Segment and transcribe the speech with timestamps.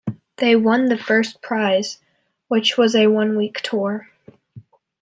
[0.37, 1.99] They won the first prize,
[2.47, 4.09] which was a one-week tour.